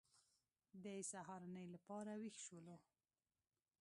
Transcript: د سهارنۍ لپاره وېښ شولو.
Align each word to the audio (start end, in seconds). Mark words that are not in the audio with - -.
د 0.83 0.85
سهارنۍ 1.11 1.65
لپاره 1.75 2.11
وېښ 2.21 2.37
شولو. 2.45 2.75